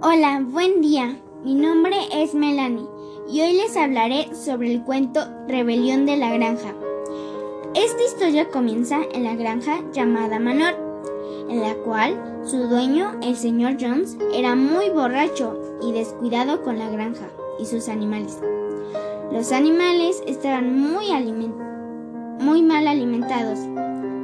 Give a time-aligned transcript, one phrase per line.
[0.00, 1.18] Hola, buen día.
[1.42, 2.86] Mi nombre es Melanie
[3.28, 6.72] y hoy les hablaré sobre el cuento Rebelión de la Granja.
[7.74, 10.74] Esta historia comienza en la granja llamada Manor,
[11.48, 16.88] en la cual su dueño, el señor Jones, era muy borracho y descuidado con la
[16.90, 17.26] granja
[17.58, 18.38] y sus animales.
[19.32, 21.08] Los animales estaban muy,
[22.40, 23.58] muy mal alimentados,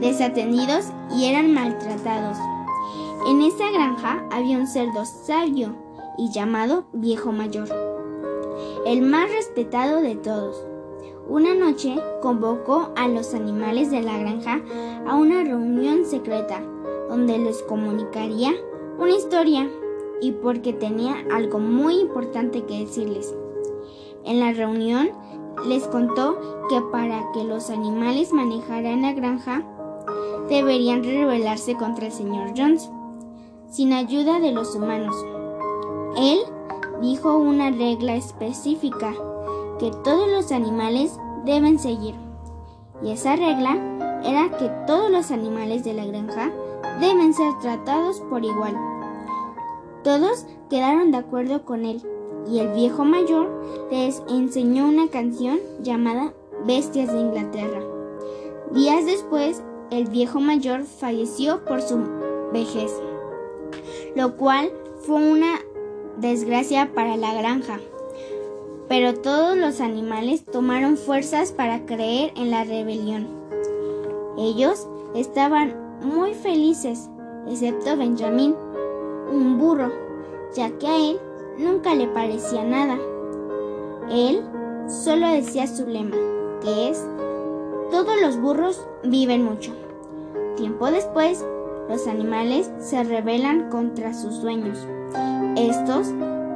[0.00, 2.38] desatendidos y eran maltratados.
[3.26, 5.74] En esa granja había un cerdo sabio
[6.18, 7.68] y llamado Viejo Mayor,
[8.86, 10.62] el más respetado de todos.
[11.26, 14.60] Una noche convocó a los animales de la granja
[15.06, 16.60] a una reunión secreta
[17.08, 18.52] donde les comunicaría
[18.98, 19.70] una historia
[20.20, 23.34] y porque tenía algo muy importante que decirles.
[24.24, 25.10] En la reunión
[25.66, 29.64] les contó que para que los animales manejaran la granja
[30.50, 32.90] deberían rebelarse contra el señor Jones
[33.74, 35.16] sin ayuda de los humanos.
[36.16, 36.38] Él
[37.02, 39.12] dijo una regla específica
[39.80, 42.14] que todos los animales deben seguir.
[43.02, 43.76] Y esa regla
[44.22, 46.52] era que todos los animales de la granja
[47.00, 48.76] deben ser tratados por igual.
[50.04, 52.00] Todos quedaron de acuerdo con él
[52.48, 53.50] y el viejo mayor
[53.90, 56.32] les enseñó una canción llamada
[56.64, 57.80] Bestias de Inglaterra.
[58.70, 61.98] Días después, el viejo mayor falleció por su
[62.52, 62.92] vejez
[64.14, 64.70] lo cual
[65.00, 65.60] fue una
[66.18, 67.80] desgracia para la granja.
[68.88, 73.26] Pero todos los animales tomaron fuerzas para creer en la rebelión.
[74.36, 77.08] Ellos estaban muy felices,
[77.48, 78.54] excepto Benjamín,
[79.32, 79.90] un burro,
[80.54, 81.18] ya que a él
[81.58, 82.98] nunca le parecía nada.
[84.10, 84.42] Él
[84.86, 86.16] solo decía su lema,
[86.62, 87.04] que es,
[87.90, 89.72] todos los burros viven mucho.
[90.56, 91.44] Tiempo después,
[91.88, 94.86] los animales se rebelan contra sus dueños.
[95.56, 96.08] Estos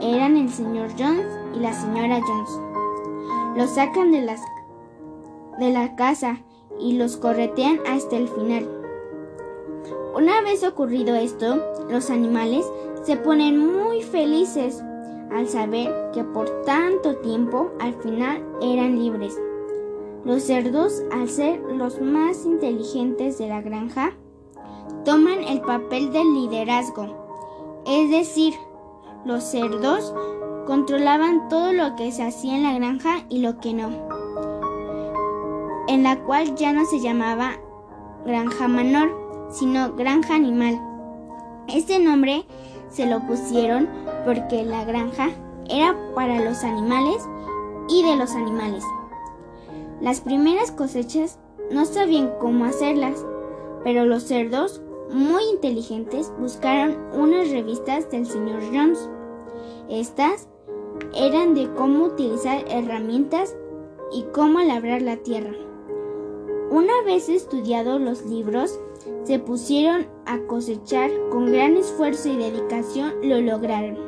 [0.00, 2.60] eran el señor Jones y la señora Jones.
[3.56, 4.36] Los sacan de,
[5.58, 6.38] de la casa
[6.78, 8.68] y los corretean hasta el final.
[10.14, 12.66] Una vez ocurrido esto, los animales
[13.04, 14.82] se ponen muy felices
[15.30, 19.38] al saber que por tanto tiempo al final eran libres.
[20.24, 24.12] Los cerdos, al ser los más inteligentes de la granja,
[25.04, 27.06] toman el papel del liderazgo,
[27.86, 28.54] es decir,
[29.24, 30.14] los cerdos
[30.66, 33.90] controlaban todo lo que se hacía en la granja y lo que no,
[35.88, 37.52] en la cual ya no se llamaba
[38.24, 40.80] granja menor, sino granja animal.
[41.68, 42.44] Este nombre
[42.88, 43.88] se lo pusieron
[44.24, 45.30] porque la granja
[45.68, 47.28] era para los animales
[47.88, 48.84] y de los animales.
[50.00, 51.38] Las primeras cosechas
[51.70, 53.24] no sabían cómo hacerlas,
[53.84, 59.08] pero los cerdos muy inteligentes buscaron unas revistas del señor Jones.
[59.88, 60.48] Estas
[61.14, 63.56] eran de cómo utilizar herramientas
[64.12, 65.52] y cómo labrar la tierra.
[66.70, 68.80] Una vez estudiados los libros,
[69.24, 73.98] se pusieron a cosechar con gran esfuerzo y dedicación lo lograron.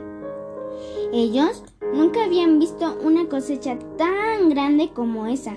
[1.12, 1.62] Ellos
[1.92, 5.56] nunca habían visto una cosecha tan grande como esa,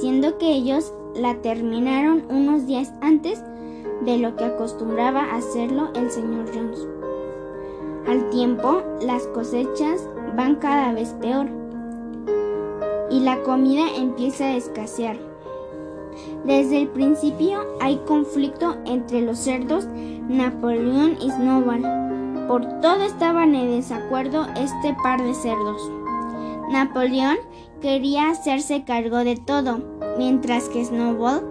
[0.00, 3.42] siendo que ellos la terminaron unos días antes
[4.04, 6.86] de lo que acostumbraba hacerlo el señor Jones.
[8.06, 11.46] Al tiempo, las cosechas van cada vez peor
[13.10, 15.18] y la comida empieza a escasear.
[16.44, 19.86] Desde el principio hay conflicto entre los cerdos
[20.28, 22.46] Napoleón y Snowball.
[22.46, 25.90] Por todo estaban en desacuerdo este par de cerdos.
[26.70, 27.36] Napoleón
[27.80, 29.80] quería hacerse cargo de todo,
[30.18, 31.42] mientras que Snowball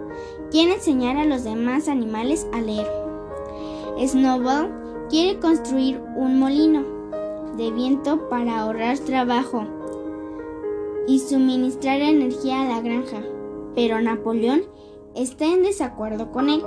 [0.50, 2.86] quiere enseñar a los demás animales a leer.
[4.06, 4.70] Snowball
[5.08, 6.84] quiere construir un molino
[7.56, 9.64] de viento para ahorrar trabajo
[11.08, 13.22] y suministrar energía a la granja,
[13.74, 14.62] pero Napoleón
[15.14, 16.62] está en desacuerdo con él,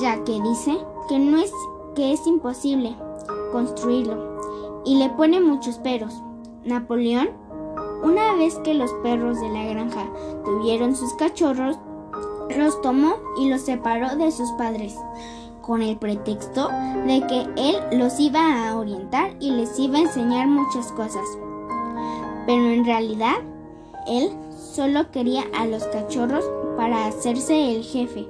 [0.00, 1.52] ya que dice que no es
[1.96, 2.94] que es imposible
[3.50, 4.38] construirlo
[4.84, 6.22] y le pone muchos peros.
[6.64, 7.30] Napoleón,
[8.02, 10.06] una vez que los perros de la granja
[10.44, 11.78] tuvieron sus cachorros,
[12.56, 14.96] los tomó y los separó de sus padres,
[15.60, 16.68] con el pretexto
[17.06, 21.26] de que él los iba a orientar y les iba a enseñar muchas cosas.
[22.46, 23.36] Pero en realidad,
[24.06, 26.44] él solo quería a los cachorros
[26.76, 28.26] para hacerse el jefe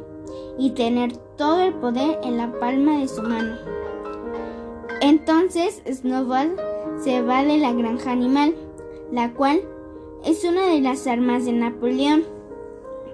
[0.58, 3.56] y tener todo el poder en la palma de su mano.
[5.00, 6.56] Entonces Snowball
[7.02, 8.54] se va de la granja animal,
[9.10, 9.62] la cual
[10.24, 12.24] es una de las armas de Napoleón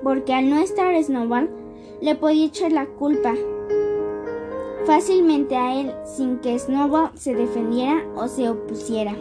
[0.03, 1.51] porque al no estar Snowball
[2.01, 3.35] le podía echar la culpa
[4.85, 9.15] fácilmente a él sin que Snowball se defendiera o se opusiera.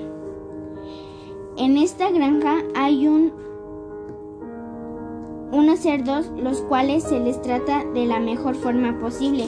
[1.56, 3.32] En esta granja hay un,
[5.52, 9.48] unos cerdos los cuales se les trata de la mejor forma posible,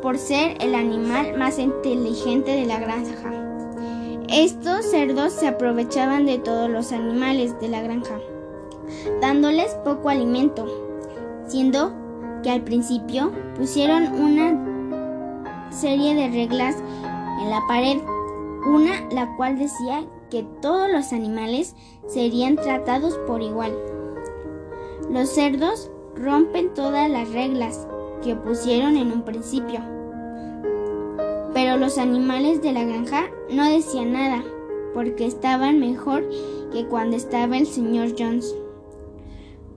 [0.00, 3.41] por ser el animal más inteligente de la granja.
[4.32, 8.18] Estos cerdos se aprovechaban de todos los animales de la granja,
[9.20, 10.64] dándoles poco alimento,
[11.46, 11.92] siendo
[12.42, 16.76] que al principio pusieron una serie de reglas
[17.42, 17.98] en la pared,
[18.66, 21.76] una la cual decía que todos los animales
[22.06, 23.76] serían tratados por igual.
[25.10, 27.86] Los cerdos rompen todas las reglas
[28.24, 29.80] que pusieron en un principio.
[31.72, 34.44] Pero los animales de la granja no decían nada,
[34.92, 36.22] porque estaban mejor
[36.70, 38.54] que cuando estaba el señor Jones.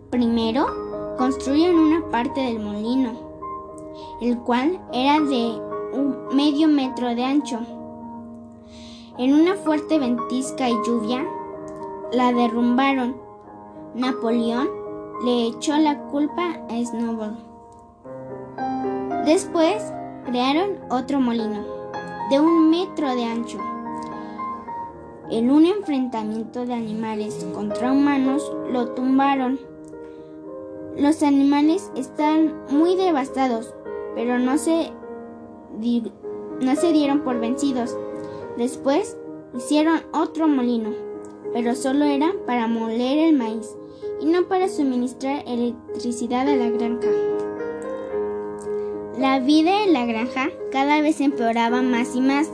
[0.10, 0.66] Primero,
[1.18, 3.14] construyeron una parte del molino,
[4.20, 5.58] el cual era de
[5.94, 7.60] un medio metro de ancho
[9.18, 11.26] en una fuerte ventisca y lluvia,
[12.12, 13.16] la derrumbaron.
[13.94, 14.68] Napoleón
[15.24, 17.38] le echó la culpa a Snowball.
[19.26, 19.82] Después
[20.26, 21.75] crearon otro molino
[22.30, 23.60] de un metro de ancho.
[25.30, 29.60] En un enfrentamiento de animales contra humanos lo tumbaron.
[30.98, 33.74] Los animales están muy devastados,
[34.16, 34.92] pero no se,
[36.62, 37.98] no se dieron por vencidos
[38.58, 39.18] Después
[39.54, 40.92] hicieron otro molino,
[41.52, 43.76] pero solo era para moler el maíz
[44.22, 47.10] y no para suministrar electricidad a la granja.
[49.18, 52.50] La vida en la granja cada vez empeoraba más y más.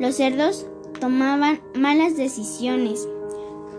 [0.00, 0.66] Los cerdos
[0.98, 3.08] tomaban malas decisiones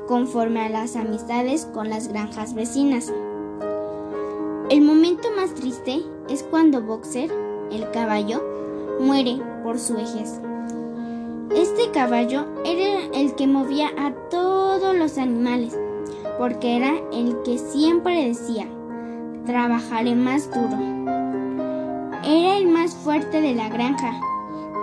[0.08, 3.12] conforme a las amistades con las granjas vecinas.
[4.70, 7.30] El momento más triste es cuando Boxer,
[7.70, 8.42] el caballo,
[9.02, 10.40] muere por su vejez.
[11.54, 15.78] Este caballo era el que movía a todos los animales,
[16.38, 18.68] porque era el que siempre decía,
[19.46, 20.95] trabajaré más duro.
[22.28, 24.20] Era el más fuerte de la granja,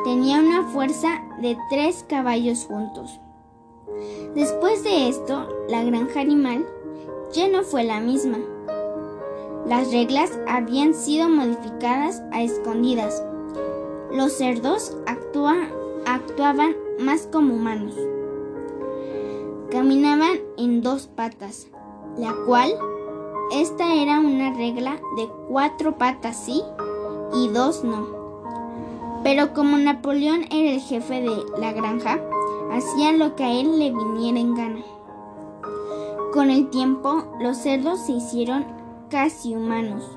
[0.05, 3.19] tenía una fuerza de tres caballos juntos.
[4.37, 6.65] Después de esto, la granja animal
[7.33, 8.39] ya no fue la misma.
[9.67, 13.25] Las reglas habían sido modificadas a escondidas.
[14.13, 14.97] Los cerdos
[15.97, 17.97] actuaban más como humanos.
[19.69, 21.67] Caminaban en dos patas,
[22.17, 22.73] la cual
[23.53, 26.63] esta era una regla de cuatro patas sí
[27.35, 28.07] y dos no.
[29.23, 32.19] Pero como Napoleón era el jefe de la granja,
[32.73, 34.83] hacía lo que a él le viniera en gana.
[36.33, 38.65] Con el tiempo, los cerdos se hicieron
[39.11, 40.11] casi humanos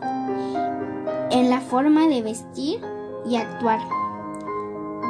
[1.32, 2.80] en la forma de vestir
[3.26, 3.82] y actuar.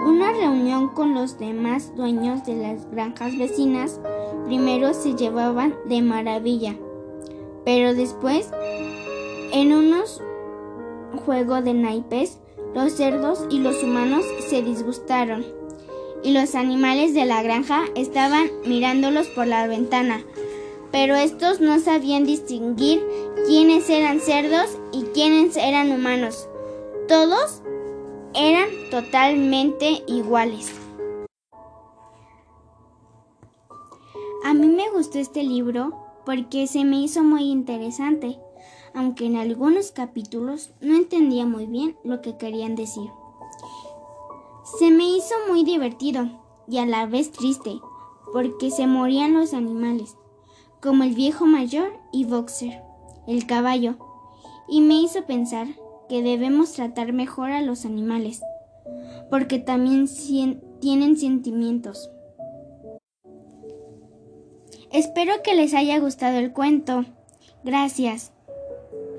[0.05, 3.99] Una reunión con los demás dueños de las granjas vecinas
[4.45, 6.75] primero se llevaban de maravilla,
[7.63, 8.51] pero después,
[9.51, 10.21] en unos
[11.25, 12.39] juegos de naipes,
[12.74, 15.45] los cerdos y los humanos se disgustaron
[16.24, 20.24] y los animales de la granja estaban mirándolos por la ventana,
[20.92, 23.06] pero estos no sabían distinguir
[23.48, 26.48] quiénes eran cerdos y quiénes eran humanos.
[27.07, 27.62] Todos
[28.33, 30.72] eran totalmente iguales.
[34.44, 35.94] A mí me gustó este libro
[36.25, 38.38] porque se me hizo muy interesante,
[38.95, 43.11] aunque en algunos capítulos no entendía muy bien lo que querían decir.
[44.79, 46.29] Se me hizo muy divertido
[46.67, 47.79] y a la vez triste,
[48.31, 50.15] porque se morían los animales,
[50.81, 52.81] como el viejo mayor y Boxer,
[53.27, 53.95] el caballo,
[54.67, 55.67] y me hizo pensar
[56.07, 58.41] que debemos tratar mejor a los animales,
[59.29, 60.07] porque también
[60.79, 62.09] tienen sentimientos.
[64.91, 67.03] Espero que les haya gustado el cuento.
[67.63, 68.35] Gracias.